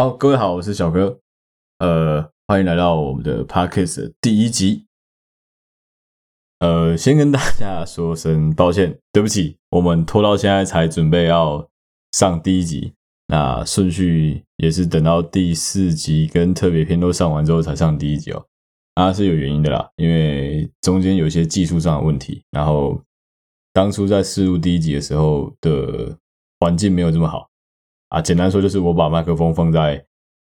[0.00, 1.20] 好，各位好，我是小哥，
[1.76, 4.86] 呃，欢迎来到我们的 Podcast 的第一集。
[6.60, 11.68] 呃，先跟大家说声抱歉，对不起，我们拖到现在才准备要
[12.12, 12.94] 上第一集，
[13.26, 18.46] 那顺序也是等到第四集跟特别篇都上完之后才上第一集哦。
[18.94, 22.98] 啊，是有原因的啦，因为中间有一些技术上的问题，然后
[23.74, 26.16] 当初在试录第一集的时候的
[26.58, 27.49] 环境没有这么好。
[28.10, 30.04] 啊，简单说就是我把麦克风放在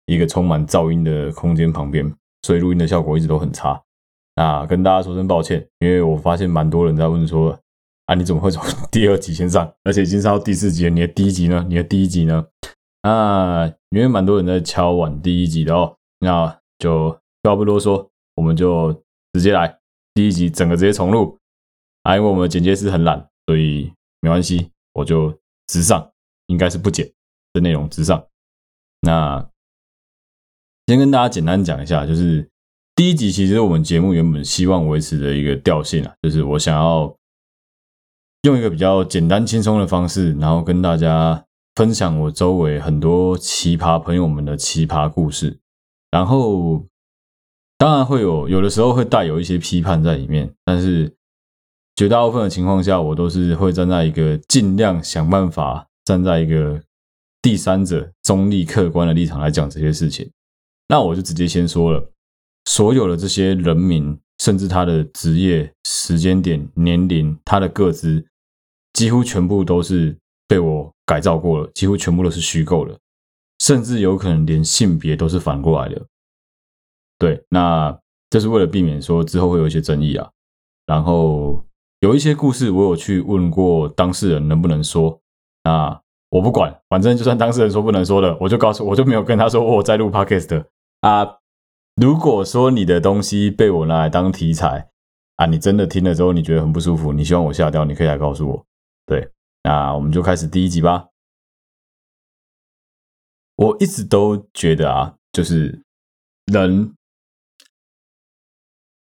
[0.06, 3.82] 一个充满噪音的空间旁边，所以录音的效果一直都很差。
[4.36, 7.58] 那跟大家说声抱歉，因为我发现蛮多人在问说，
[8.06, 10.90] 啊，你怎么会从第二集先上， 而且已经上到第四集了？
[10.90, 11.66] 你的第一集呢？
[11.70, 12.46] 你的第一集呢？
[13.02, 17.12] 啊，因为蛮多人在敲碗第一集的哦，那就
[17.44, 18.92] 话不多说，我们就
[19.34, 19.78] 直接来
[20.14, 21.38] 第一集，整个直接重录。
[22.04, 25.32] 啊，因为我们的剪接师很懒，所以没关系，我就
[25.68, 26.12] 直上，
[26.48, 27.08] 应该是不剪。
[27.54, 28.26] 的内容之上，
[29.02, 29.46] 那
[30.88, 32.50] 先跟大家简单讲一下，就是
[32.96, 37.16] 第一集其实我们节目原本希望维持的一个调性啊，就是我想要
[38.44, 45.60] 用一个比较简单轻松的方式，然后跟大家分享我周围很多奇葩朋友们的奇葩故事，
[46.10, 46.86] 然后
[47.78, 51.14] 当然会有有的时候会带有一些批判在里面，但是
[51.96, 56.82] 绝大部分的情况下，我都是会站在一个尽量想办法站在一个。
[57.42, 60.30] 第三者中立客观的立场来讲这些事情，
[60.88, 62.12] 那我就直接先说了，
[62.66, 68.24] 所有的这些人名，甚至他的职业、时间点、年龄、他的个资，
[68.94, 70.16] 几乎全部都是
[70.48, 72.96] 被我改造过了，几乎全部都是虚构的，
[73.58, 76.06] 甚至有可能连性别都是反过来的。
[77.18, 80.30] 对，那这是为了避免说之后会有一些争议啊。
[80.86, 81.66] 然后
[82.02, 85.20] 有一些故事，我有去问过当事人能不能说，
[85.64, 86.00] 那。
[86.32, 90.66] 我不管，反正就算当事人说不能说的，我就告诉我就没有跟他说我在录 podcast
[91.02, 91.40] 啊。
[91.96, 94.90] 如果说你的东西被我拿来当题材
[95.36, 98.66] 啊，你真的听了之后你觉得很不舒服，你希望我下掉，你可以来告诉我。
[99.06, 99.30] 对，
[99.64, 101.10] 那我们就开始第一集吧。
[103.58, 105.84] 我一直都觉得啊，就是
[106.46, 106.96] 人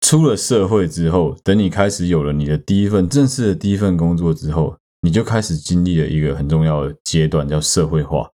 [0.00, 4.78] 出了社会之后，等你开始有了你的第一份正式的第一份工作之后。
[5.00, 8.31] 你就开始经历了一个很重要的阶段，叫社会化。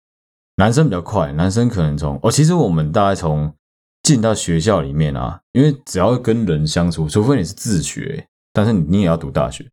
[0.56, 3.54] 男生比较快，男生可能从哦，其实我们大概从
[4.02, 9.64] 进到学校里面啊，因为只要跟人相处，除非你是自学，但是你也要读大学。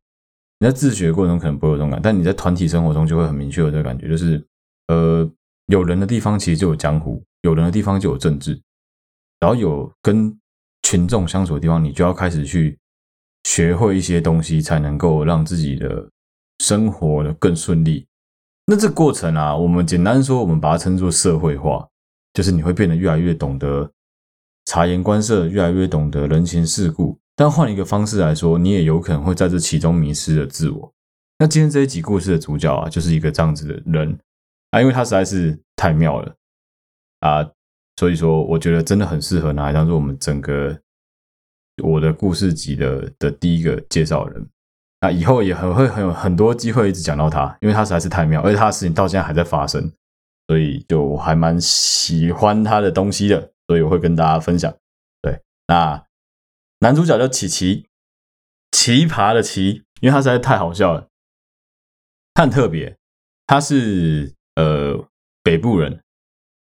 [0.59, 4.41] 你在自学过程中可能不会有这种感，但你在团体生活中就会很明确有这个感觉，就是
[4.87, 5.29] 呃，
[5.65, 8.57] 有人的地方其实就有江湖，有人的地方就有政治，
[9.41, 10.39] 然后有跟
[10.83, 12.79] 群众相处的地方，你就要开始去
[13.43, 16.09] 学会一些东西，才能够让自己的。
[16.59, 18.07] 生活的更顺利，
[18.65, 21.87] 那这过程啊，我们简单说，我们把它称作社会化，
[22.33, 23.91] 就是你会变得越来越懂得
[24.65, 27.17] 察言观色，越来越懂得人情世故。
[27.35, 30.93] 但换一个方式来说，你也有可能会在这其中迷失了自我。
[31.37, 34.17] 那今天这一集故事的主角啊，就是一个这样子的人
[34.71, 36.35] 啊，因为他实在是太妙了
[37.19, 37.47] 啊，
[37.97, 40.75] 所以说我觉得真的很适合拿来当做我们整个
[41.83, 44.49] 我的故事集的的第一个介绍人。
[45.11, 49.91] 以后也很会很有很多机会一直讲到他，因为他实在是太妙，而且他的事情到现在还在发生，
[50.47, 54.73] 所以就还蛮喜欢他的东西的，所以我会跟大家分享。
[55.21, 56.03] 对，那
[56.79, 57.87] 男主角叫奇奇，
[58.71, 61.07] 奇葩的奇，因为他实在太好笑了，
[62.33, 62.95] 他很特别，
[63.45, 65.07] 他是呃
[65.43, 66.01] 北部人，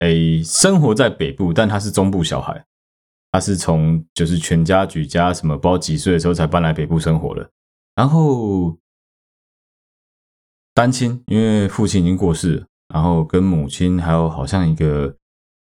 [0.01, 2.65] 诶，生活在北部，但他是中部小孩，
[3.31, 7.51] 他是从就是全家举家什么不知道几岁的时候才搬来北部生活的。
[7.95, 8.77] 然后
[10.75, 15.15] 单亲，因为父亲已经过世，然后跟母亲还有好像一个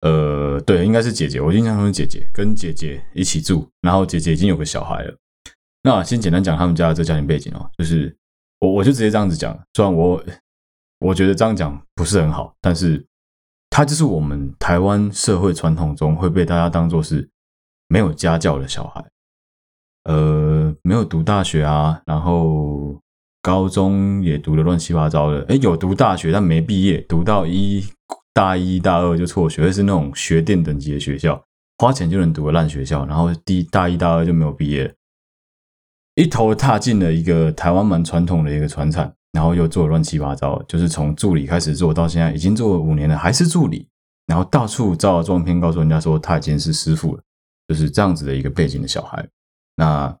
[0.01, 5.15] 呃，对，应该是姐姐，我印象中是姐姐，跟姐姐一起住，然后姐姐已经有个小孩了。
[5.83, 8.15] 那先简单讲他们家的这家庭背景哦，就是
[8.59, 10.23] 我我就直接这样子讲，虽然我
[10.99, 13.05] 我觉得这样讲不是很好，但是
[13.69, 17.29] 他就是我们台湾社会传统中会被大家当做是
[17.87, 19.05] 没有家教的小孩。
[20.05, 22.99] 呃，没有读大学啊，然后
[23.41, 25.41] 高中也读的乱七八糟的。
[25.43, 27.85] 诶，有读大学，但没毕业，读到一
[28.33, 31.41] 大一大二就辍学，是那种学电等级的学校，
[31.77, 33.05] 花钱就能读的烂学校。
[33.05, 34.93] 然后第大一大二就没有毕业，
[36.15, 43.87] 一头踏进了一个台湾蛮传统的一个船厂，然后又做乱七八糟，就是从助理开始做到现在，已经做了五年了，还是助理，
[44.27, 47.21] 然后到处照了照片，告诉人家说他已经是师傅了，
[47.69, 49.25] 就是这样子的一个背景的小孩。
[49.75, 50.17] 那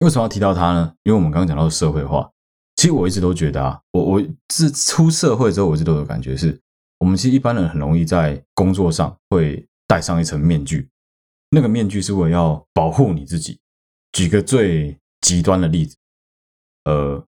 [0.00, 0.94] 为什么要提到他呢？
[1.02, 2.30] 因为我们刚刚讲到社会化，
[2.76, 6.60] 其实我一直都觉得啊，我我自出社会之后，我一直都有感觉是，
[6.98, 10.88] 我们其实一般人很容易在工作上会戴上一层面具，
[11.50, 13.60] 那个面具是为了要保护你自己。
[14.12, 15.96] 举个最极端的例子，
[16.84, 17.22] 呃，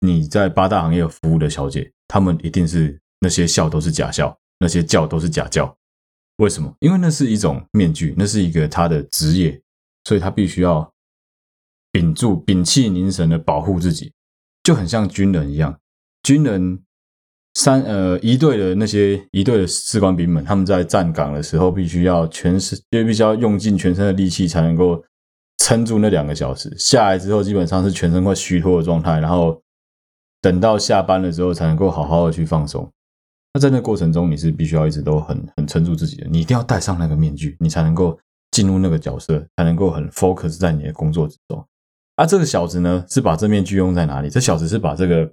[0.00, 5.77] 你在八大行业服务的小姐，她们一定是那些笑都是假笑，那些叫都是假叫。
[6.38, 6.74] 为什么？
[6.80, 9.60] 因为那是一种面具，那是一个他的职业，
[10.04, 10.92] 所以他必须要
[11.92, 14.12] 屏住、屏气凝神的保护自己，
[14.64, 15.78] 就很像军人一样。
[16.22, 16.82] 军人
[17.54, 25.04] 三呃一队的那些一队的士官兵们，他们在站岗的时候，必须要全身，就必须要用尽全身的力气才能够。
[25.60, 29.60] 撑住那两个小时，下来之后基本上是全身快虚脱的状态，然后
[30.40, 32.88] 等到下班的时候才能够好好的去放松。
[33.58, 38.18] 在那过程中，你是必须要一直都很很撑住自己的，你一定要戴上那个面具，你才能够
[38.50, 41.66] 进入那个角色，才能够很 focus 在你的工作之中。
[42.16, 44.28] 啊、这个小子呢，是把这面具用在哪里？
[44.28, 45.32] 这小子是把这个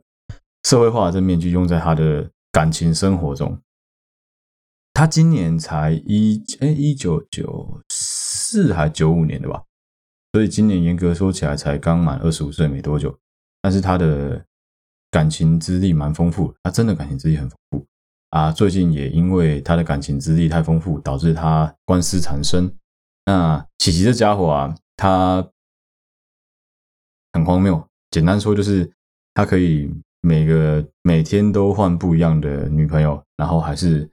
[0.63, 3.59] 社会化的这面具用在他的感情生活中。
[4.93, 9.63] 他今年才一哎一九九四还九五年的吧？
[10.31, 13.17] 所以今年严格说起来才刚满二十五岁没多久，
[13.61, 14.45] 但是他的
[15.09, 17.85] 感情资历蛮丰富，他真的感情资历很丰富
[18.35, 18.51] 啊！
[18.51, 22.69] 最近也因为他的感情资历太丰富，导致他官司缠身。
[23.25, 25.47] 那琪琪这家伙啊，他
[27.31, 27.81] 很荒谬。
[28.11, 28.91] 简单说就是，
[29.33, 29.89] 他可以
[30.19, 34.09] 每个每天都换不一样的女朋友，然后还是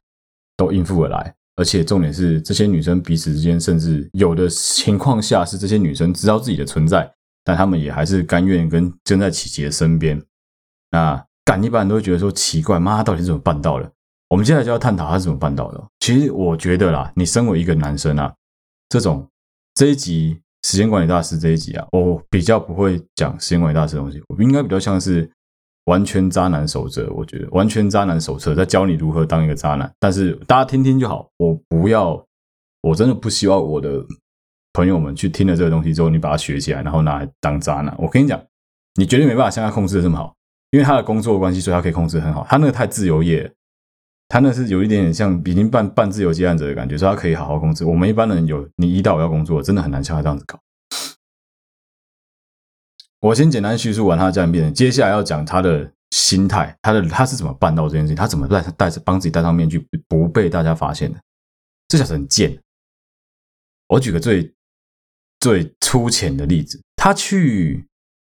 [0.57, 1.35] 都应付而来。
[1.57, 10.23] 而且重点是，这些女生彼此之间，甚至有的情况下是这些女生知道自己的存在，但他们也还是甘愿跟跟在琪琪的身边。
[10.93, 13.93] 那干一般人都会觉得说奇怪，妈，到底是怎么办到的？
[14.32, 15.84] 我们接下来就要探讨他是怎么办到的。
[16.00, 18.32] 其实我觉得啦，你身为一个男生啊，
[18.88, 19.29] 这种
[19.75, 25.31] 这一集时间管理大师这一集啊，我比较不会讲时间管理大师的东西，我应该比较像是。
[25.87, 29.93] 完全渣男守则，我觉得完全渣男手册在教你如何当一个渣男。
[29.99, 32.25] 但是大家听听就好，我不要，
[32.82, 34.00] 我真的不希望我的
[34.75, 37.93] 朋友们去听了这个东西之后，你把它学起来，然后拿来当渣男。
[37.99, 38.40] 我跟你讲，
[38.94, 40.32] 你绝对没办法像他控制的这么好，
[40.70, 42.46] 因为他的工作关系，所以他可以控制很好。
[42.49, 43.52] 他那个太自由业，
[44.32, 47.84] 他那是有一点点像已经半半自由接案者的感觉，所以他可以好好控制。
[47.84, 50.58] 我们一般人有你一到我要工作，真的很难像他这样子搞。
[53.20, 61.20] 我先简单叙述完他的家庭变，接下来要讲他的心态，他的他是怎么办到这件事情，他怎么戴戴着帮自己戴上面具不被大家发现的？
[61.88, 62.58] 这小子很贱。
[63.88, 64.50] 我举个最
[65.40, 67.85] 最粗浅的例子，他去，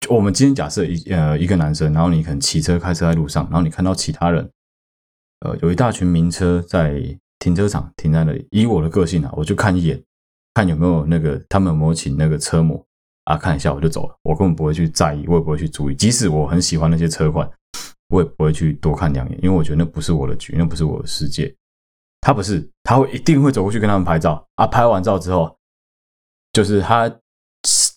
[0.08, 4.50] 我们今天假设一呃一个男生，然后你可能骑车开车在路上，然后你看到其他人，
[5.44, 7.00] 呃有一大群名车在
[7.38, 10.02] 停车场停在那里，以我的个性啊，我就看一眼，
[10.54, 12.84] 看有没有那个他们有没有请那个车模。
[13.24, 15.94] 啊，看一下我就走了，我根本不会去在意，我也不会去注意。
[15.94, 17.50] 即使我很喜欢那些车款，
[18.10, 21.50] 我也不会去多看两眼，因为我觉得那不是我的局，那不是我的世界。
[22.20, 24.66] 他不是，他会一定会走过去跟他们拍照啊。
[24.66, 25.56] 拍完照之后，
[26.52, 27.10] 就是他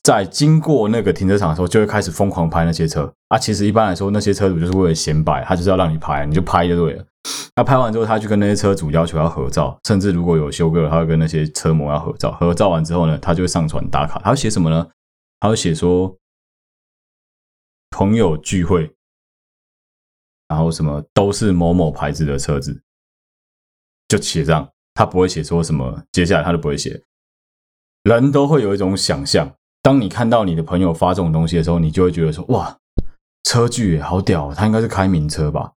[0.01, 3.37] 在经过那个停车场的时候，就会开始疯狂拍那些车啊。
[3.37, 7.05] 其实一般来说，那些车主就是为了显摆，他就是要让你拍，你就拍就对了。
[7.55, 12.31] 那拍完之后，他去跟那些车主要求要合照，甚至如果有修哥，他会跟那些车模要合照。
[12.33, 14.19] 合照完之后呢，他就会上传打卡。
[14.19, 14.87] 他会写什么呢？
[15.39, 16.15] 他会写说
[17.89, 18.93] 朋友聚会，
[20.47, 22.81] 然后什么都是某某牌子的车子，
[24.07, 24.69] 就写这样。
[24.93, 27.03] 他不会写说什么，接下来他都不会写。
[28.03, 32.77] 人都会有一种想象，当你看到你的朋友发这种东西的时候，你就会觉得说：哇，
[33.43, 35.73] 车距好屌，他应该是开名车吧？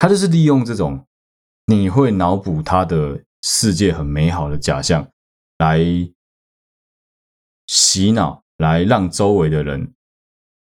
[0.00, 1.06] 他就是利用这种，
[1.66, 5.08] 你会脑补他的世界很美好的假象
[5.58, 5.78] 来
[7.68, 8.42] 洗脑。
[8.60, 9.94] 来让周围的人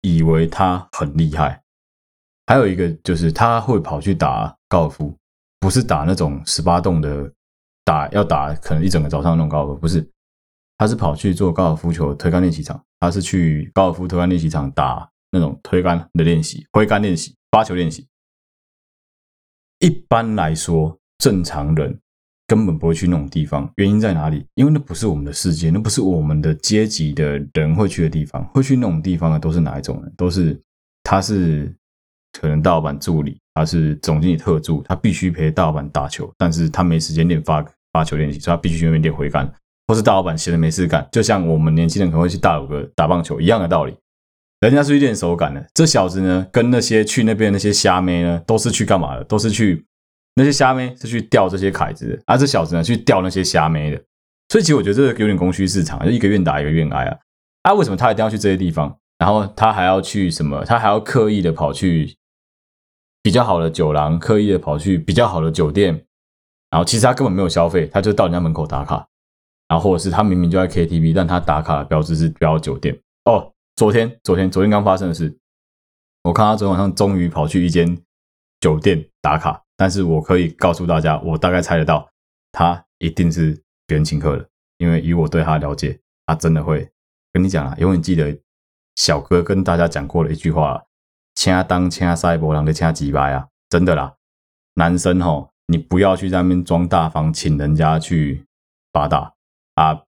[0.00, 1.62] 以为他很厉害，
[2.44, 5.16] 还有一个就是他会跑去打高尔夫，
[5.60, 7.32] 不是打那种十八洞的
[7.84, 10.04] 打，要打可能一整个早上那种高尔夫，不是，
[10.76, 18.08] 他是跑去做高尔夫球推杆练习场，他是去高尔夫推杆练习场打那种推杆的练习、挥杆练习、发球练习。
[19.84, 21.98] 一般来说，正常人。
[22.46, 24.44] 根本不会去那种地方，原因在哪里？
[24.54, 28.44] 因为那不是我们的世界，那不是我们的阶级的人会去的地方。
[28.48, 30.12] 会去那种地方的都是哪一种人？
[30.14, 30.58] 都是
[31.02, 31.74] 他是
[32.38, 39.50] 可能大老板助理，他是总经理特助，他必须陪大老板打球，但是他没时间练发发球练习，所以他必须去那边练挥杆。
[39.86, 43.96] 或是大老板闲着没事干，就像我们年轻人可能会去大鲁哥打棒球一样的道理。
[44.64, 49.24] 人家是去练手感的，这小子呢，跟那些去那边那些虾妹呢，都是去干嘛的？
[49.24, 49.84] 都是去。
[50.36, 54.02] 那些虾妹是去钓这些凯子的，而、啊、这小子呢去钓那些虾妹的，
[54.48, 57.16] 所以其实我觉得这个有点供需市场，就一个愿打一个愿挨啊。
[57.62, 58.98] 啊，为什么他一定要去这些地方？
[59.18, 60.64] 然后他还要去什么？
[60.64, 62.16] 他还要刻意的跑去
[63.22, 66.04] 比较好的酒廊，刻意的跑去比较好的酒店，
[66.70, 69.06] 然后其实他根本没有消费，他就到人家门口打卡，
[69.68, 72.98] 然后或者是他明明就在 KTV，但他打卡的标志是标酒店。
[73.26, 75.36] 哦，昨天昨天昨天刚发生的事，
[76.22, 78.00] 我看他昨天晚上终于跑去一间
[78.60, 82.08] 酒店打卡，但是我可以告诉大家，我大概猜得到，
[82.52, 86.88] 他一定是别人请客的，因为以我对他的了解，他真的会
[87.32, 88.38] 跟你讲啊，永远记得
[88.96, 90.82] 小哥跟大家讲过的一句话。
[91.36, 93.48] 掐当掐塞波浪的掐几百啊！
[93.68, 94.14] 真的啦，
[94.74, 98.46] 男生吼，你不要去在那边装大方，请人家去
[98.92, 99.34] 八大
[99.74, 100.03] 啊，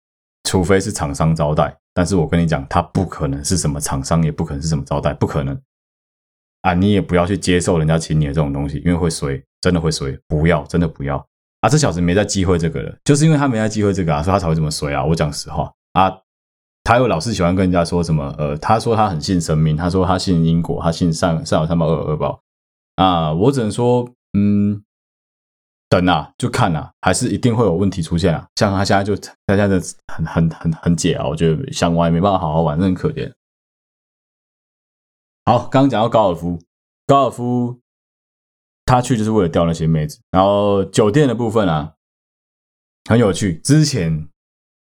[0.43, 1.75] 除非是厂商招待。
[1.93, 5.59] 但是我跟你讲，他不可能是什么厂商，也不可能是什么招待，不可能
[6.61, 6.73] 啊！
[6.73, 10.17] 你也不要去接受人家请你的这种东西，因为会衰，真的会衰。
[10.27, 11.17] 不要，真的不要
[11.61, 11.69] 啊！
[11.69, 15.05] 这小子没在忌讳这个了，就是因为他没在忌讳这个啊，所以他才会这么衰啊！
[15.05, 16.17] 我讲实话啊。
[16.85, 22.41] 他又老是喜欢跟人家说什么，呃，他说他很信神明，他说他信因果，他信善善有善报恶有恶报
[22.97, 23.31] 啊。
[23.31, 24.05] 我只能说，
[24.37, 24.83] 嗯，
[26.01, 28.47] 等啊，就看啊，还是一定会有问题出现啊。
[28.55, 29.79] 像他现在就他现在
[30.13, 33.31] 很很很很解啊，我觉得想玩也没办法好好玩，真很可怜。
[35.45, 36.59] 好，刚刚讲到高尔夫，
[37.05, 37.79] 高尔夫
[38.85, 41.93] 他去就是为了钓那些妹子，然后酒店的部分啊，
[43.09, 43.59] 很有趣。
[43.59, 44.27] 之前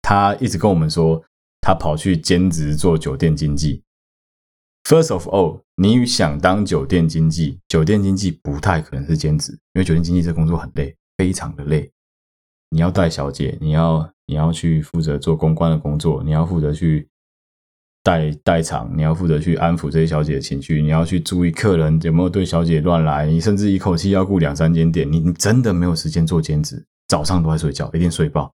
[0.02, 1.24] 他一直跟我们说。
[1.62, 3.84] 他跑去兼职做酒店经济。
[4.86, 11.92] First of all，你想当酒店经济，酒店经济不太可能是兼职，因为酒店经济这工作很累，非常的累。
[12.70, 17.10] 你要带小姐，你要你要去负责做公关的工作，你要负责去
[18.02, 28.50] 带带场，你要负责去安抚这些小姐的情绪，你要去注意客人有没有对小姐乱来，你甚至一口气要顾两三间店，你你真的没有时间做兼职，早上都在睡觉，一定睡爆。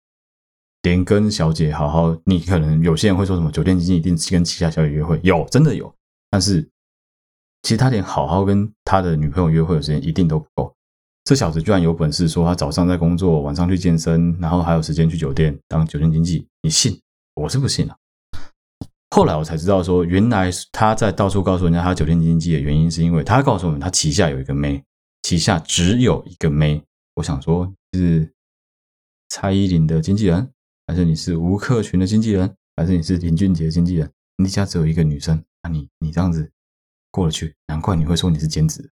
[0.83, 5.95] 连跟小姐好好，你可能有些人会说什么酒店经济一定跟旗下小姐约会，有真的有，
[6.31, 6.63] 但是
[7.63, 10.75] 其实他连好好跟他的女朋友约会的时间一定都不够。
[11.25, 17.01] 这小子居然有本事说他早上在工作，晚上去健身，然后还有时间去酒店当酒店经济，你信？
[17.35, 17.97] 我是不信啊。
[19.11, 24.85] 后来我才知道说，原来他在到处告诉人家他酒店经济的原因，是因为他告诉我们他旗下有一个妹，
[25.23, 26.83] 旗下只有一个妹。
[27.15, 28.31] 我想说，是
[29.31, 30.51] 蔡依林的经纪人。
[30.87, 34.11] 还是你是吴克群的经纪人，还是你是林俊杰的经纪人？
[34.37, 36.51] 你家只有一个女生，那你你这样子
[37.11, 37.55] 过得去？
[37.69, 38.91] 难怪你会说你是兼职。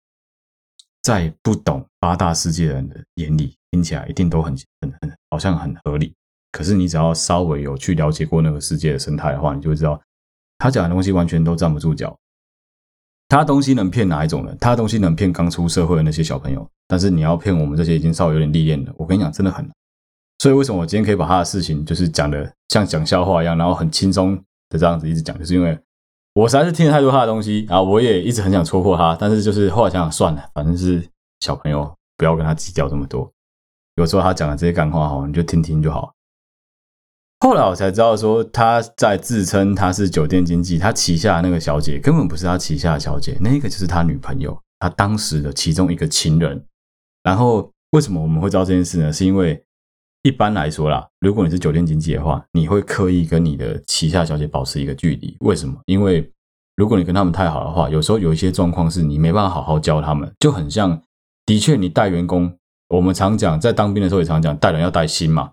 [1.06, 6.12] 在不懂八大世界的人的眼里，听起来一定都很很很好像很合理。
[6.50, 10.02] 可是你只要稍微有去了解过那个世界的生态的话，你就会知道，
[10.58, 12.18] 他讲的东西完全都站不住脚。
[13.28, 14.58] 他东西能骗哪一种人？
[14.58, 19.72] 他东西能骗刚出社会的那些小朋友，但是你要骗我们这些已经稍微有点历练的，我跟你讲，真的很难。
[20.40, 24.34] 所以为什么我今天可以把他的事情就是讲的像讲笑话一样，然后很轻松
[24.70, 25.78] 的这样子一直讲，就是因为
[26.36, 31.02] 我实在是听了太多他的东西，啊我也一直很想戳破他，但是就是后来想想算了，反正是
[31.40, 33.32] 小朋友，不要跟他计较这么多。
[33.94, 36.12] 有时候他讲的这些干话哈，你就听听就好。
[37.40, 46.62] 后来我才知道说他在自称他是酒店经济，他旗下的那个小姐根本不是他旗下的小姐，那个就是他女朋友，他当时的其中一个情人。
[47.22, 49.10] 然后为什么我们会知道这件事呢？
[49.10, 49.62] 是因为。
[50.26, 55.36] 一般来说啦，如果你是酒店经纪的话，你会刻意跟你的旗下小姐保持一个距离。
[55.38, 55.78] 为什么？
[55.86, 56.28] 因为
[56.74, 61.00] 如果你跟他们太好的话，有时候有一些状况是你没办法好好教他们，就很像，
[61.44, 62.52] 的确你带员工，
[62.88, 65.52] 我们常讲在当兵的时候也常讲带人要带心嘛。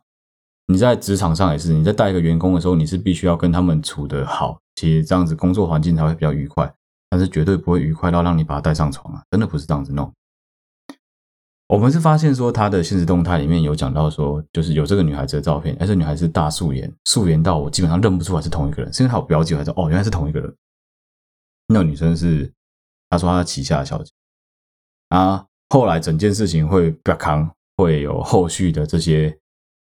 [0.65, 6.73] 你在职场上也是，你在带一个员工的时候，你是必须要跟他们处得好，其实这样子工作环境才会比较愉快，
[7.11, 10.11] 但是绝对不会愉快到让你把他带上床啊，真的不是这样子弄。
[11.73, 20.55] 我们是发现说，他的现实动态里面有讲到说，就是有这个女孩子的照片，而且女孩子大素颜，素颜到我基本上认不出来是同一个人，是因为她有标记，还是哦，原来是同一个人。
[21.69, 22.53] 那个女生是，
[23.09, 24.11] 她说她旗下的小姐
[25.09, 25.47] 啊。
[25.71, 29.35] 后来整件事情会比较扛，会有后续的这些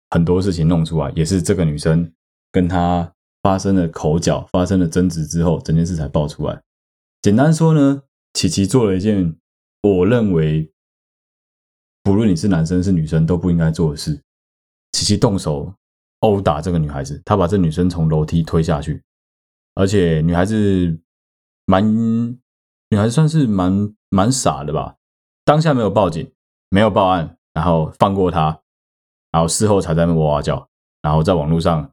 [0.09, 2.11] 很多事情弄出来，也是这个女生
[2.51, 3.13] 跟他
[3.43, 6.59] 发生了口角，发生了争执之后，整件事才爆出来。
[7.21, 8.01] 简单说呢，
[8.33, 9.35] 琪琪做了一件
[9.83, 10.71] 我认为。
[12.05, 14.21] 不论你是男生是女生都不应该做的事，
[14.91, 15.73] 琪琪动手
[16.19, 19.01] 殴打这个女孩子，他把这女生从楼梯推下去，
[19.73, 20.99] 而且女孩子
[21.65, 21.83] 蛮，
[22.91, 24.97] 女孩算是蛮蛮傻的吧，
[25.43, 26.31] 当下没有报警，
[26.69, 28.61] 没有报案，然后放过她，
[29.31, 30.69] 然后事后才在那哇哇叫，
[31.01, 31.91] 然后在网络上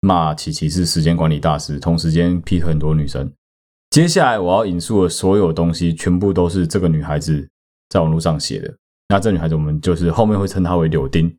[0.00, 3.32] 骂琪琪是时间管理大师，同时间劈腿很多女生。
[3.88, 7.48] 接下来我要引述的所有东西，全部都是这个女孩子
[7.88, 8.76] 在网络上写的。
[9.08, 11.34] 那这女孩子，我们就是后面会称她为柳丁，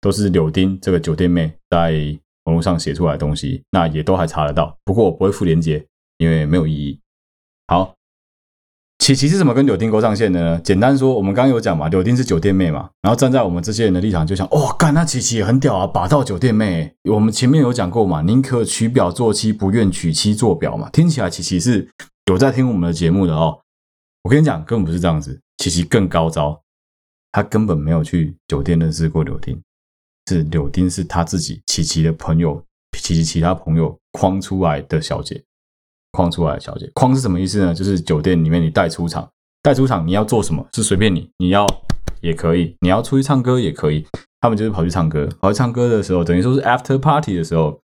[0.00, 4.76] 都是柳丁这个酒店妹在网络上写出来的东西，那也都还查得到。
[4.84, 5.84] 不过我不会附链接，
[6.18, 7.00] 因为没有意义。
[7.66, 7.94] 好，
[8.98, 10.60] 琪琪是怎么跟柳丁勾上线的呢？
[10.60, 16.94] 简单说，我们刚刚有讲嘛，柳丁是酒店妹嘛，然后站在我们这些人的立场，就想，哦，干，那琪琪也很屌啊，霸道酒店妹。
[17.10, 20.88] 我们前面有讲过嘛，宁可娶表做妻，不愿娶妻做表嘛。
[20.90, 21.88] 听起来琪琪是
[22.26, 23.60] 有在听我们的节目的哦。
[24.24, 26.60] 我跟你讲，根本不是这样子，琪琪更高招，
[27.32, 29.60] 他根本没有去酒店认识过柳丁，
[30.28, 32.62] 是柳丁是他自己琪琪的朋友，
[32.98, 35.42] 琪琪其他朋友框出来的小姐。
[36.12, 37.74] 框出来的小姐，框是什么意思呢？
[37.74, 39.30] 就是酒店里面你带出场，
[39.62, 41.66] 带出场你要做什么是随便你，你要
[42.22, 44.04] 也可以，你要出去唱歌也可以。
[44.40, 47.78] 他们就是跑去唱歌，跑去唱歌的时候，等于说是 after party 的时候，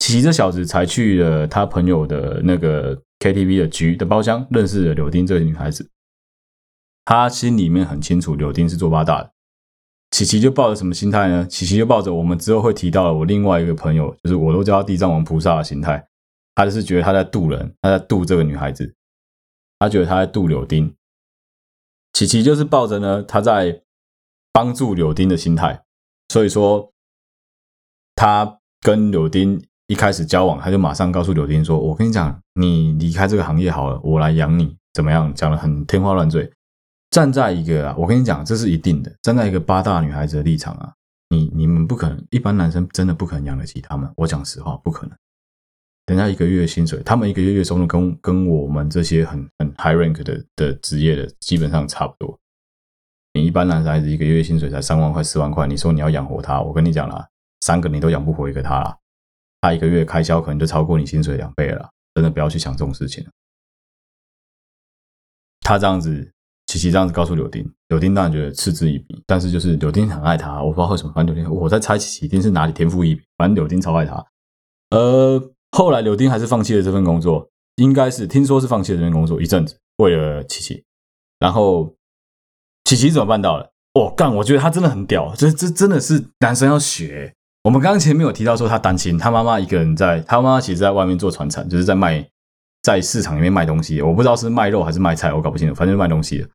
[0.00, 5.88] 琪琪这小子才去了他朋友的那个 KTV 的局的包厢，认识了柳丁这个女孩子。
[7.06, 9.32] 他心里面很清楚，柳丁是做八大的。
[10.10, 11.46] 琪琪就抱着什么心态呢？
[11.46, 16.06] 琪琪就抱着我们之后会提到的我另外一个朋友，就是我都叫他地藏王菩萨的心态。
[16.54, 18.94] 他就是觉得他在渡人，他在渡这个女孩子，
[19.78, 20.94] 他觉得他在渡柳丁。
[22.12, 23.82] 琪琪就是抱着呢，他在
[24.52, 25.84] 帮助柳丁的心态，
[26.32, 26.92] 所以说
[28.14, 36.50] 他跟柳丁一开始交往，他就马上告诉柳丁说：“我跟你讲，你离开这个行业好了，我来养你，怎么样？”讲的很天花乱坠。
[37.16, 39.10] 站在一个啊，我跟你讲，这是一定的。
[39.22, 40.92] 站在一个八大女孩子的立场啊，
[41.30, 44.12] 你你们不可能，一般男生真的不可能养得起他们。
[44.18, 45.16] 我讲实话，不可能。
[46.04, 52.38] 人家一个月薪水，他们一个月月收入跟跟我们这些很很 high rank 的的职业的基本上差不多。
[53.32, 57.26] 你一般男孩子一个月薪水才三万块四万块，你说你要养活他，我跟你讲啦，
[57.62, 58.94] 三个你都养不活一个他啦。
[59.62, 63.26] 他一个月开销可能就超过你薪水两倍了，真的不要去想这种事情。
[65.62, 66.30] 他这样子，
[66.66, 74.24] 琪琪这样子告诉柳丁，柳丁当然觉得嗤之以鼻，但是就是柳丁很爱他，我不知道为什么，反正柳丁我在猜琪琪一定是哪里天赋异禀，反正柳丁超爱他，
[74.90, 75.52] 呃。
[75.72, 80.82] 后来柳丁还是放弃了这份工作，应该是听说是放弃了这份工作一阵子，为了琪琪。
[81.38, 81.94] 然后
[82.84, 83.72] 琪琪怎么办到了？
[83.92, 84.34] 哦，干！
[84.36, 87.34] 我觉得他真的很屌，这这真的是男生要学。
[87.64, 92.26] 我们刚刚前面有提到说他单亲，他妈妈一个人在，他妈妈其实在外面做传产，就是在卖，
[92.82, 94.00] 在市场里面卖东西。
[94.00, 96.48] 我不知道是卖肉还是卖菜，我搞不清楚，反正卖东西的。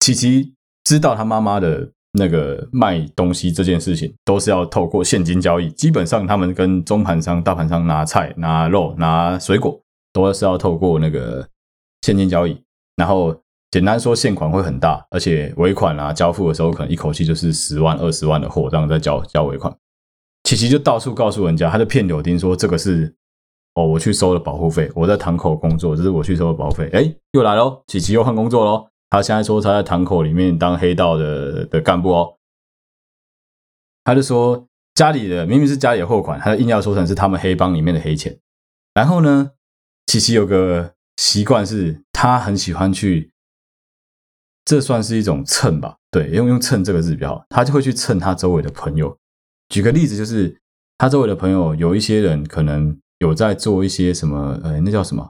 [0.00, 1.90] 琪琪知道他妈妈的。
[2.16, 11.44] 那个卖东西这件事情都是要透过现金交易，基本上他们跟中盘商、大盘商拿菜、拿肉、拿水果，都是要透过那个
[12.02, 12.56] 现金交易。
[12.94, 13.36] 然后
[13.72, 19.76] 简单说，现款会很大，而且尾款啊交付的时候，可能一口气就是十万、二十万的货，这样在交交尾款。
[20.44, 23.12] 琪琪就到处告诉人家，他就骗柳丁说这个是
[23.74, 26.88] 哦，我去收了保护费，我在堂口工作，这是我去收的保护费。
[26.92, 28.88] 哎，又来喽，琪琪又换工作喽。
[29.10, 32.36] 他现在说他在堂口里面当黑道的的干部哦，
[34.04, 38.38] 他就说家里的明明是家里的货款，他硬要说成是他们黑帮里面的黑钱。
[38.92, 39.50] 然后呢，
[40.06, 43.32] 琪琪有个习惯是，他很喜欢去，
[44.64, 45.96] 这算是一种蹭吧？
[46.12, 49.16] 对，用用蹭这个字比较好，他就会去蹭他周围的朋友。
[49.68, 50.60] 举个例子，就是
[50.96, 55.28] 他周围的朋友有一些人可能有在做一些什么，呃，那叫什么？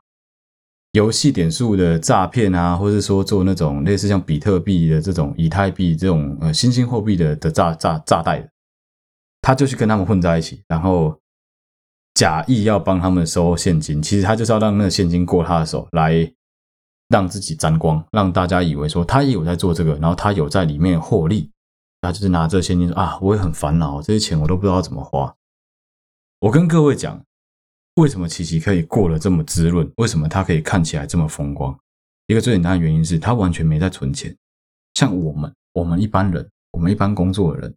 [0.92, 8.48] 游戏点数的诈骗啊，或者说做那种类似像比特币的这种以太币这种呃新兴货币的的诈诈诈贷的，
[9.42, 11.18] 他就去跟他们混在一起，然后
[12.14, 16.32] 假意要帮他们收现金，其实他就是要让那个现金过他的手，来
[17.08, 21.50] 让自己沾光，让大家以为说他也有在做这个，然后他有在里面获利，
[22.02, 25.34] 他就是拿这现金啊，我也很烦恼，这些钱我都不知道怎么花。
[26.38, 27.20] 我跟各位讲。
[27.94, 29.88] 为什么琪琪可以过得这么滋润？
[29.98, 31.78] 为什么他可以看起来这么风光？
[32.26, 34.36] 一个最简单的原因是他完全没在存钱。
[34.94, 37.74] 像我们，我们一般人，我们一般工作的人，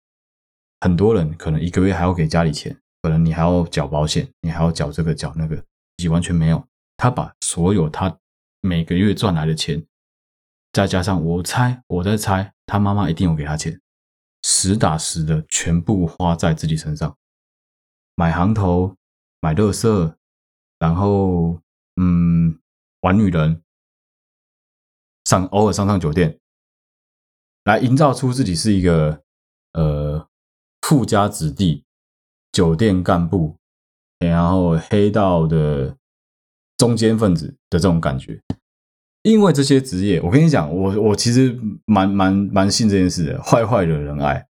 [0.82, 6.64] 很多人可能一个月还要给家里钱，可能你还要缴保险，你还要缴这个缴那个，琪琪完全没有。
[6.98, 8.18] 他把所有他
[8.62, 9.86] 每个月赚来的钱，
[10.74, 13.80] 再加上我猜，我在猜，他妈妈一定有给他钱，
[14.42, 17.16] 实打实的全部花在自己身上，
[18.16, 18.96] 买行头。
[19.40, 20.18] 买乐色，
[20.80, 21.62] 然后
[22.02, 22.60] 嗯，
[23.02, 23.62] 玩女人，
[25.26, 26.40] 上偶尔上上酒店，
[27.64, 29.24] 来营造出自己是一个
[29.74, 30.28] 呃
[30.82, 31.84] 富家子弟、
[32.52, 33.58] 酒店干部，
[34.20, 35.98] 然后黑道的
[36.78, 38.42] 中间分子的这种感觉。
[39.24, 44.48] 因为这些职业，我跟你讲，我我其实蛮蛮蛮信这件事的，坏坏惹人爱。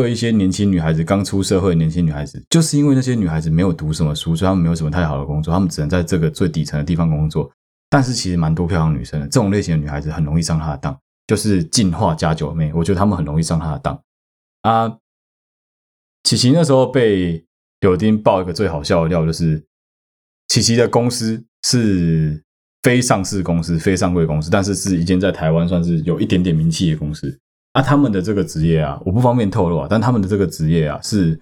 [0.00, 7.50] 对一些年轻女孩子，刚出社会的年轻女孩子，就是因为那些女孩子没有读什么书，所以她们没有什么太好的工作，她们只能在这个最底层的地方工作。
[7.90, 14.00] 但是其实蛮多漂亮女生的，这种类型的女孩子很容易上她的当，就是进化加九妹，我觉得她们很容易上她的当。
[14.62, 14.96] 啊，
[16.22, 17.44] 琪琪那时候被
[17.80, 19.64] 柳丁爆一个最好笑的料，就是
[20.46, 22.40] 琪琪的公司是
[22.84, 27.36] 非上市公司、非上柜公司，但是是一间在台湾算是有一点点名气的公司。
[27.72, 31.38] 啊，他们的这个职业啊，我不方便透露啊，但他们的这个职业啊，是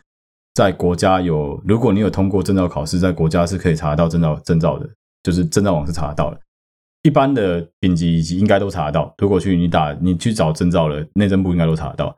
[0.54, 4.88] 在国家有，如果你有通过证照考试，在国家是可以查得到证照证照的，
[5.22, 6.40] 就是证照网是查得到的。
[7.02, 9.14] 一般的丙级乙级应该都查得到。
[9.18, 12.16] 如果去你打你去找证照了，内政部应该都查得到。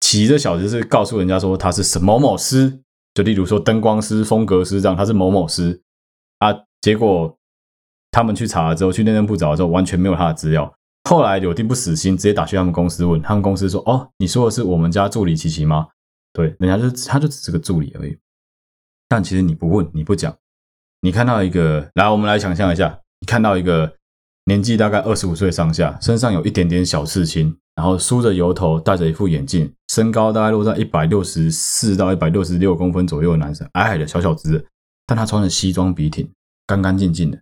[0.00, 2.80] 其实这小子是告诉人家说他是什某某师，
[3.14, 5.82] 就例如说灯光师、风格师这样，他是某某师
[6.38, 6.54] 啊。
[6.80, 7.36] 结果
[8.12, 10.72] 他们去查了之后，去内政部找了之后，完全没有他的资料。
[11.08, 15.86] 后来柳丁不死心，直接打去他们公司问，他们公司说：“哦，你说的是我们家助理琪琪吗？”
[16.34, 18.14] 对，人家就他就只是个助理而已。
[19.08, 20.36] 但其实你不问，你不讲，
[21.00, 23.94] 你看到一个，来，我们来想象一下，你看到一个。
[24.44, 34.66] 年纪大概二十五岁上下，身上有一点点小刺青，然后梳着油头，戴着一副眼镜，身高大概落在一百六十四到一百六十六公分左右的男生，矮矮的小小只，
[35.04, 36.26] 但他穿着西装笔挺，
[36.66, 37.38] 干干净净的，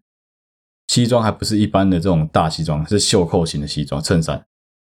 [0.88, 4.44] 西装还不是一般的这种大西装，是袖扣型的西装衬衫，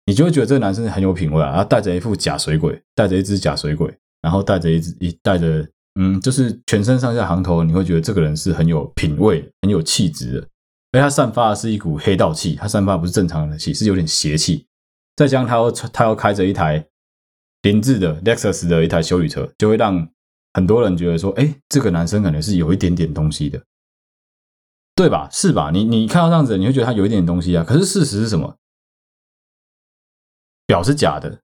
[0.07, 1.57] 你就会觉得这个男生很有品味啊。
[1.57, 5.67] 他带着一副假水鬼，带着一只假水鬼，然后带着一只一带着，
[5.99, 10.49] 嗯，就是全身上下行头，你会觉得这个人是很有品味、很有气质的。
[10.93, 14.67] 因为他散发的是一股黑道气，他散发不是正常人的气，是有点邪气。
[15.17, 16.87] 再加上他要他要开着一台
[17.63, 20.09] 凌志的 Lexus 的一台修旅车，就会让
[20.55, 23.63] 很多人觉得说：“哎，这个男生可能是有一点点东西的，
[24.97, 25.29] 对吧？
[25.31, 25.71] 是吧？
[25.71, 27.63] 你你看到这样子，你会觉得他有一点东西啊。
[27.63, 28.57] 可是事实是什么？
[30.67, 31.43] 表是假的，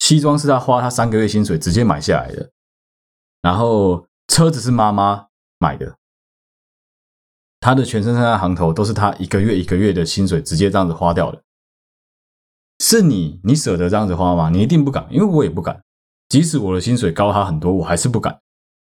[0.00, 2.50] 西装是他花他三个月薪水直接买下来的，
[3.40, 5.96] 然后车子是妈妈买的。”
[7.60, 11.42] 他的全身上下行头都是他一个月一个月的薪水直接这样子花掉的，
[12.78, 14.50] 是你，你舍得这样子花吗？
[14.50, 15.82] 你一定不敢，因为我也不敢。
[16.28, 18.40] 即使我的薪水高他很多，我还是不敢，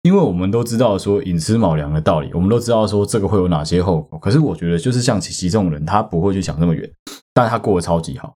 [0.05, 4.19] 因为我们都知道说寅吃卯粮的道理，我们都知道说这个会有哪些后果。
[4.19, 6.89] 可是我觉得，就是像琪琪这种人，他不会去想那么远，
[7.33, 8.37] 但他过得超级好，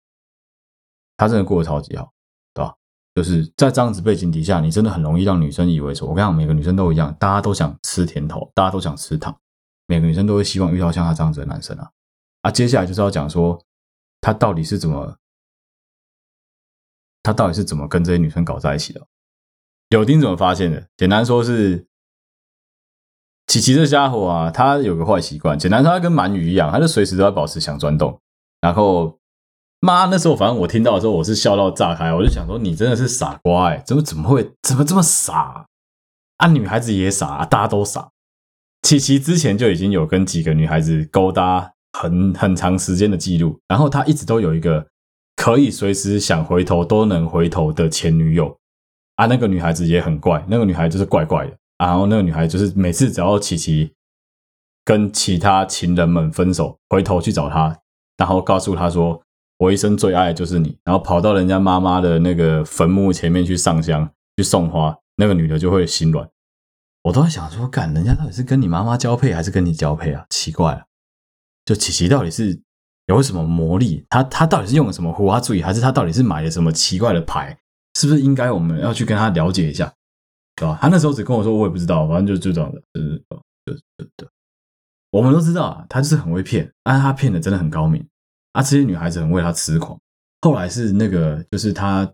[1.16, 2.12] 他真的过得超级好，
[2.54, 2.72] 对吧？
[3.16, 9.36] 就是在这样子背景底下，你真的很容易让女生以为说，我跟你讲，每个女生都一样，大家都想吃甜头，大家都想吃糖。
[9.88, 11.90] 每个女生都会希望遇到像他这样子的男生啊！
[12.42, 13.60] 啊，接下来就是要讲说
[14.20, 15.16] 他到底是怎么，
[17.24, 19.04] 他到底是怎么跟这些女生搞在一起的？
[19.88, 20.88] 柳丁怎么发现的？
[20.96, 21.86] 简单说是，
[23.46, 25.58] 琪琪这家伙啊，他有个坏习惯。
[25.58, 28.20] 简单说，他跟鳗鱼一样，他就随时都要保持想钻洞。
[28.60, 29.18] 然后，
[29.80, 35.66] 妈，那时候反正我听到的时候，我是笑到炸开，我就想说，你真的是傻瓜哎、怎么怎么会怎么这么傻
[36.38, 36.48] 啊？
[36.48, 38.08] 女孩子也傻，大家都傻。
[38.82, 44.86] 琪琪之前就已经有跟几个女孩子勾搭很很长时间的记录，然后他一直都有一个
[45.36, 48.58] 可以随时想回头都能回头的前女友
[49.16, 49.26] 啊。
[49.26, 53.92] 那个女孩子也很怪，那个女孩就是怪怪的，然后那个女孩就是每次只要琪琪
[54.84, 57.76] 跟其他情人们分手，回头去找他，
[58.16, 59.20] 然后告诉他说
[59.58, 66.28] ：“我一生最爱的就是你。”然后跑到人家妈妈的那个坟墓前面去上香去送花，那个女的就会心软。
[67.02, 70.26] 我都在想说，干人家到底是跟你妈妈交配还是跟你交配啊？
[70.30, 70.84] 奇怪了，
[71.64, 72.60] 就琪琪到底是
[73.06, 74.04] 有什么魔力？
[74.08, 77.58] 她她到底是用了什么护花注意，还是她到底是买了什么奇怪的牌？
[77.96, 79.90] 是不是应该我们要去跟他了解一下，
[80.54, 80.78] 对吧？
[80.82, 83.22] 他那时候只跟我说，我也不知道，反正就就这样的，就是
[83.64, 83.82] 就是
[84.16, 84.28] 对。
[85.12, 88.06] 我们都知道啊，他就是很会骗，但是他骗的真的很高明
[88.52, 88.60] 啊！
[88.60, 89.98] 这些女孩子很为他痴狂。
[90.42, 92.06] 后来是那个，就是他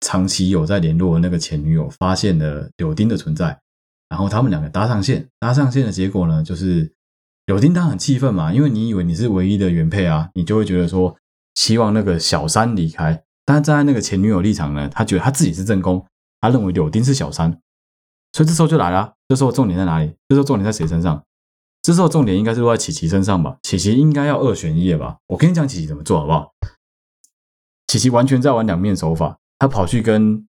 [0.00, 3.56] 长期有在联络的那个前女友，发现了柳丁的存在。
[4.08, 6.92] 然后他们两个搭上线，搭上线的结果呢，就是
[7.46, 11.16] 柳丁当然很气愤嘛，因为你以为你是唯一的原配啊，你就会觉得说
[11.54, 13.22] 希望那个小三离开。
[13.50, 16.06] 但是站在那个前女友立场呢，他觉得他自己是正宫，
[16.40, 17.50] 他认为柳丁是小三，
[18.30, 19.14] 所以这时候就来了。
[19.26, 20.14] 这时候重点在哪里？
[20.28, 21.20] 这时候重点在谁身上？
[21.82, 23.56] 这时候重点应该是落在琪琪身上吧？
[23.64, 25.16] 琪琪应该要二选一了吧？
[25.26, 26.52] 我跟你讲，琪琪怎么做好不好？
[27.88, 30.46] 琪琪完全在玩两面手法，他跑去跟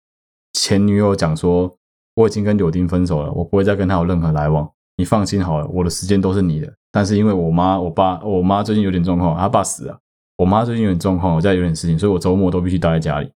[0.52, 1.76] 前女友讲说。
[2.18, 4.68] 我已经跟柳丁分手了，我不会再跟他有任何来往。
[4.96, 6.74] 你放心好了，我的时间都是你的。
[6.90, 10.00] 但是因为我妈、我爸、我妈最近有点状况，他爸死了，
[10.38, 13.28] 我妈最近有点状况，我家有点事情，所以我周末都必须待在家里。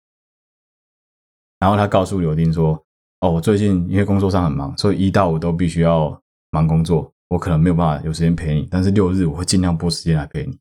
[1.58, 2.80] 然后他告诉柳丁说
[3.18, 8.68] ：“哦，我最近因为工作上很忙，所以一到五都必须要忙工作，我可能没有办法有时间陪你。
[8.70, 10.56] 但是六日我会尽量拨时间来陪你。”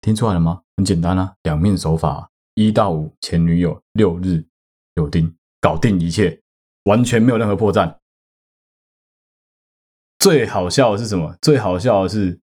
[0.00, 0.62] 听出来了吗？
[0.76, 4.46] 很简单啊，两面手法，一到五前女友，六日
[4.94, 6.40] 柳丁搞定一切。
[6.84, 7.98] 完全没有任何破绽。
[10.18, 11.36] 最好笑的是什么？
[11.42, 12.40] 最好笑的是，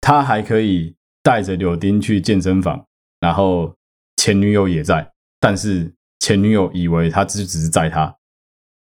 [0.00, 0.96] 他还可以
[1.28, 2.82] 带着柳丁去健身房，
[3.20, 3.74] 然后
[4.16, 8.16] 前女友也在，但是前女友以为他只只是载他，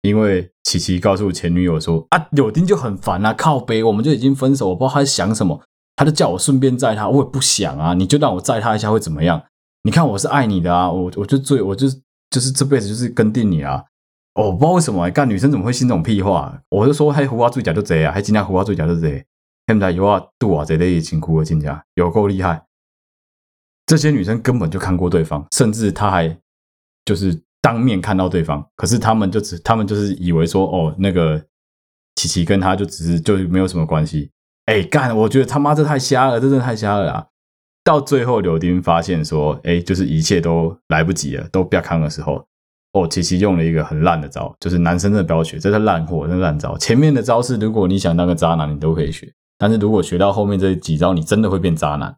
[0.01, 5.61] 因为琪琪告诉前女友说：“啊，柳丁就很烦啊，靠背，我们就已经分手，我不知道他在想什么。
[5.97, 9.43] 他就叫我顺便载他，我也不想啊，你就让我载他一下会怎么样？
[9.83, 11.89] 你看我是爱你的啊，我我就最我就
[12.29, 13.83] 就是这辈子就是跟定你啊。
[14.35, 16.61] 我不知道为什么干女生怎么会信这种屁话？
[16.69, 19.25] 我就说还胡话最假就贼啊，还今天胡话最假就贼，
[19.67, 22.65] 现在有话度啊，贼的也辛苦了，亲家有够厉害。
[23.85, 26.37] 这些女生根本就看过对方，甚至她还
[27.05, 31.41] 就是当面看到对方，可是他们就只他们就是以为说哦，那个
[32.15, 34.31] 琪琪跟他就只是就没有什么关系。
[34.65, 37.27] 哎，干，我觉得他妈这太瞎了，这真的太瞎了啊！
[37.83, 42.45] 到最后柳丁发现说，哎，就是一切都来不及了，都不要看的时候。
[42.93, 46.77] 哦，琪琪用了一个很烂的招，就是男生真的不要学，这是烂货，这是烂招。
[46.77, 52.17] 前面的招式，如果你想当个渣男，你都可以学，但是如果学到后面这几招，你真的会变渣男。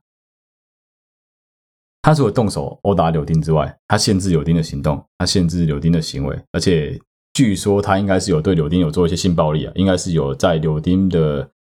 [2.02, 7.00] 他除了动手殴打柳丁之外，他限制柳丁的行动，他限制柳丁的行为，而且
[7.34, 11.52] 据说他应该是有对柳丁有做一些性暴力啊，应该是有在柳丁的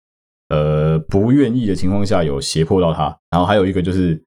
[0.47, 4.23] 呃不愿意的情况下有胁迫到他，然后还有一个就是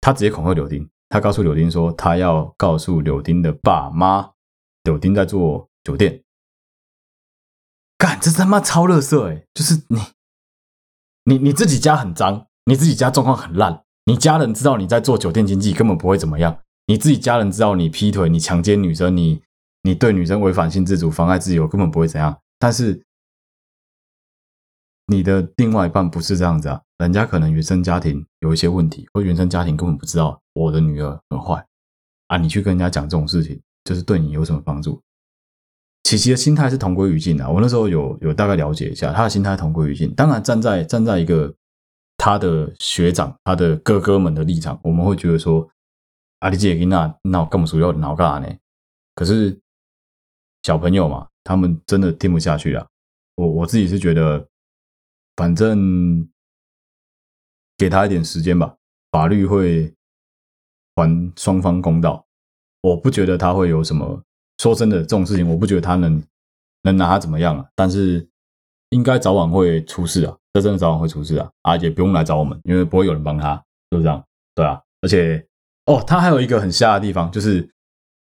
[0.00, 0.88] 他直接恐吓柳丁。
[1.08, 4.32] 他告诉柳丁说，他要告诉柳丁的爸妈，
[4.82, 6.22] 柳丁在做酒店。
[7.96, 9.46] 干，这他妈超垃圾哎！
[9.54, 9.98] 就是你，
[11.28, 16.56] 你你自己家很脏，你自己家状况很烂，你家人知道你在做酒店经济，根本不会怎么样。
[16.86, 19.42] 你自己家人知道你劈腿，你强奸女生，你
[19.82, 22.38] 你对女生违反性自主，妨碍自由，根本不会怎样。
[22.60, 23.02] 但是
[25.08, 30.40] 你的另外一半不是这样子啊，人家可能原生家庭有一些问题，或原生家庭根本不知道。
[30.54, 31.66] 我的女儿很坏
[32.28, 32.38] 啊！
[32.38, 35.02] 你去跟人家讲这种事情，就是对你有什么帮助？
[36.06, 37.50] 琪琪的心态是同归于尽的。
[37.50, 40.14] 我那时候有有大概了解一下，他的心态同归于尽。
[40.14, 41.52] 当然，站在站在一个
[42.16, 45.68] 他的学长、他的哥哥们的立场，我们会觉得说
[46.38, 48.48] ：“阿弟姐，那那我干嘛说要闹干呢？”
[49.16, 49.60] 可是
[50.62, 52.86] 小朋友嘛，他们真的听不下去啊。
[53.34, 54.46] 我我自己是觉得，
[55.34, 56.28] 反正
[57.76, 58.76] 给他一点时间吧，
[59.10, 59.92] 法律会。
[60.98, 62.26] 还双方公道，
[62.80, 64.22] 我不觉得他会有什么。
[64.58, 66.22] 说真的，这种事情我不觉得他能
[66.82, 67.64] 能拿他怎么样啊。
[67.74, 68.26] 但是
[68.90, 71.50] 应该早晚会出事啊，这真的早晚会出事啊。
[71.62, 74.24] 啊，也不用来找我们，因为不会有人帮他，是不是这样？
[74.54, 74.80] 对啊。
[75.02, 75.46] 而且
[75.86, 77.68] 哦，他还有一个很瞎的地方，就是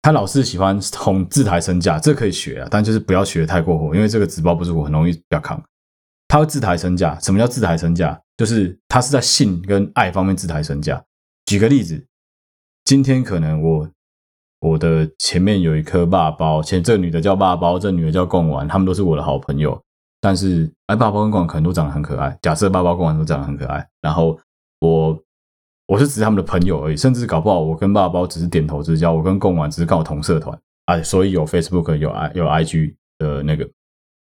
[0.01, 5.63] 他老是喜欢哄自抬身价，这可以学啊，但就是不要学太过火，因为这个纸包不住火，很容易比较扛。
[6.27, 8.21] 他会自抬身价，什么叫自抬身价？
[8.35, 11.01] 就是他是在性跟爱方面自抬身价。
[11.45, 12.05] 举个例子。
[12.83, 13.89] 今天可能我
[14.61, 19.79] 我的前面有一颗爸包，前这个女的叫爸包，这女的叫贡丸，他们都是我的好朋友。
[20.21, 22.35] 但是哎，爸包跟贡丸可能都长得很可爱。
[22.41, 24.39] 假设爸包贡丸都长得很可爱，然后
[24.79, 25.15] 我
[25.85, 33.69] 我是只是他们的朋友而已，甚至搞不好我跟爸包只是点头之交，我跟贡丸只是刚好同社团啊，所以有 Facebook 有 I 有 IG 的那个，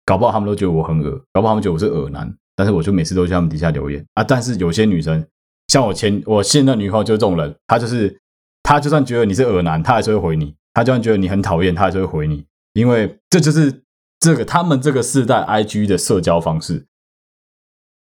[0.05, 4.23] 搞不好他们都觉得我很恶，搞不好他们觉得我是恶男，但是我就每次都在他们底下留言啊。
[4.23, 5.27] 但是有些女生，
[5.69, 8.21] 像我前我现任女朋友就是这种人，她就是。
[8.65, 12.45] 他就算觉得你是恶男，他还是会回你；他就算觉得你很讨厌，他还是会回你。
[12.73, 13.85] 因为这就是
[14.19, 16.87] 这个他们这个世代 IG 的社交方式。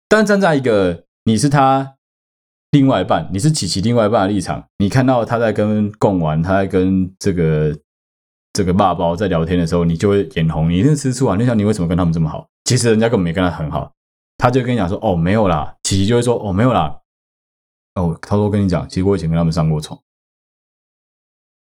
[0.09, 1.97] 但站在一个你是他
[2.71, 7.77] 另外一半，你是琪琪另外一半的立场，你看到他在跟贡丸，他在跟这个
[8.53, 11.35] 这个爸包在聊天的时候，你就会眼红，你一定吃醋啊！
[11.35, 12.47] 你想你为什么跟他们这么好？
[12.63, 13.91] 其实人家根本没跟他很好，
[14.37, 16.99] 他就跟你讲说：“哦，没有啦。”琪琪就会说：“哦，没有啦。”
[17.95, 19.99] 哦，他说：“我跟你讲，其实我以前跟他们上过床。”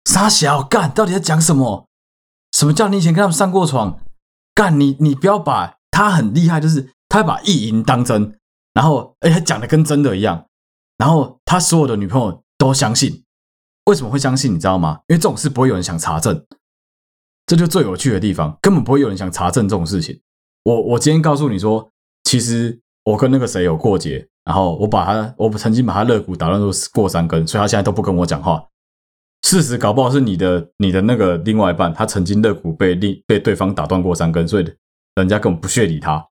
[0.09, 1.87] 傻小干，到底在讲什么？
[2.53, 4.01] 什么叫你以前跟他们上过床？
[4.55, 8.35] 干你，你不要把他很厉害，就是他会把意淫当真，
[8.73, 10.47] 然后哎，他讲的跟真的一样，
[10.97, 13.23] 然后他所有的女朋友都相信。
[13.85, 14.55] 为什么会相信？
[14.55, 15.01] 你知道吗？
[15.09, 16.43] 因为这种事不会有人想查证，
[17.45, 20.19] 这就最有趣的地方，根本不会有人想查证这种事情。
[20.63, 21.91] 我我今天告诉你说，
[22.25, 26.59] 其实我跟那个谁有过节，然后我把他，我曾经把他肋骨打断
[26.95, 28.65] 过三根，所以他现在都不跟我讲话。
[29.43, 34.75] 事实搞不好是你的，你的那个另外一半，他曾经肋骨被另被对方打断过三根，所以
[35.15, 36.29] 人家根本不屑理他。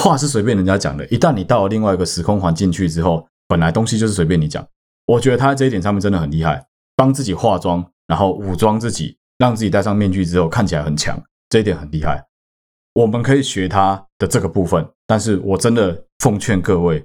[0.00, 4.64] 话是随便人家讲的，一旦你到了另外一个时空环境去之后，本来东西就是随便你讲。
[5.06, 12.24] 我觉得他在这一点上面真的很厉害，帮自己化妆，然后武装自己，让自己戴上面具之后看起来很强，这一点很厉害。
[12.92, 17.04] 我们可以学他的这个部分，但是我真的奉劝各位，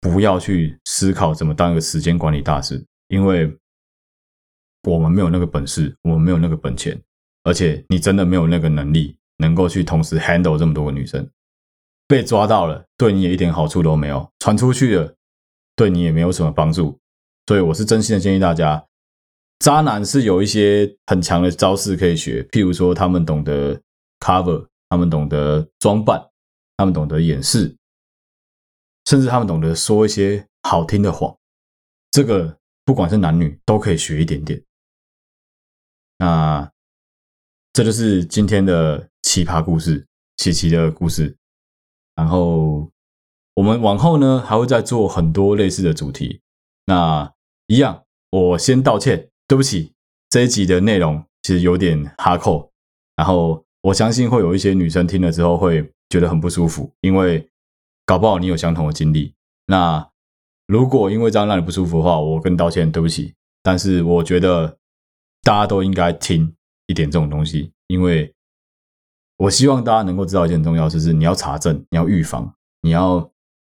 [0.00, 3.54] 不要去思考怎么当一个时间管理大师，因为。
[4.84, 7.00] 我们没有那个本事，我们没有那个本钱，
[7.44, 11.28] 而且你真的没有那个能力，能够去同时 handle 这么多个女生。
[12.06, 15.14] 被抓到了，对你也一点好处都没有；传出去了，
[15.76, 16.98] 对你也没有什么帮助。
[17.46, 18.84] 所以，我是真心的建议大家，
[19.58, 23.80] 渣男是有一些很强的招式可以学，譬如说，他们懂得
[24.20, 26.20] cover，他们懂得装扮，
[26.76, 27.76] 他们懂得掩饰。
[29.06, 31.36] 甚至他们懂得说一些好听的谎。
[32.10, 34.60] 这个不管是男女都可以学一点点。
[36.20, 36.70] 那
[37.72, 40.06] 这就是今天的奇葩故事，
[40.36, 41.34] 奇奇的故事。
[42.14, 42.90] 然后
[43.54, 46.42] 我们往后呢还会再做很多类似的主题。
[46.84, 47.32] 那
[47.68, 49.94] 一样，我先道歉，对不起，
[50.28, 52.70] 这一集的内容其实有点哈扣。
[53.16, 57.48] 然后我相信会有一些女生听了之后会觉得很不舒服，因为
[58.04, 59.34] 搞不好你有相同的经历。
[59.68, 60.06] 那
[60.66, 63.32] 如果因为这样让你不舒服的话，我跟你道歉，对不起。
[63.62, 64.76] 但是我觉得
[65.42, 66.54] 大家都应该听
[66.86, 68.32] 一点这种东西，因为
[69.36, 73.30] 我希望大家能够知道一件重要事，就是你要查证，你要预防，你要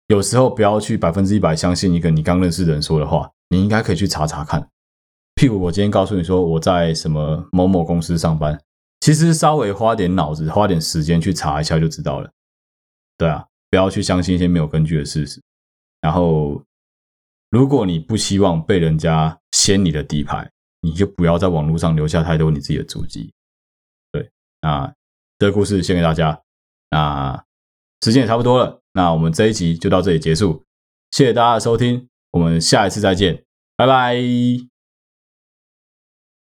[0.07, 4.69] 有时候不要去百分之一百相信一个你刚认识的人说的话，你应该可以去查查看。
[5.35, 8.59] 譬如我今天告诉你说我在什么某某公司上班，
[8.99, 12.29] 其实稍微花点脑子，花点时间去查一下就知道了。
[13.17, 15.41] 对啊，不要去相信一些没有根据的事实，
[16.01, 16.63] 然后。
[17.51, 20.49] 如果你不希望被人家掀你的底牌，
[20.81, 23.31] 你就不要在网络上留下太多你自己的足迹。
[24.11, 24.29] 对，
[24.61, 24.93] 那
[25.39, 26.41] 这个故事献给大家。
[26.89, 27.43] 那
[28.03, 30.63] 时间也差不多了，那我们这一集就到这里结束。
[31.11, 33.43] 谢谢大家的收听，我们下一次再见，
[33.77, 34.70] 拜拜。